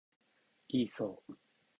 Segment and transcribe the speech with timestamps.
[0.69, 1.35] イーソー